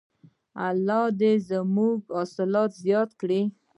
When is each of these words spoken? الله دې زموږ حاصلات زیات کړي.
الله 0.67 1.03
دې 1.19 1.33
زموږ 1.49 1.97
حاصلات 2.15 2.71
زیات 2.85 3.09
کړي. 3.21 3.41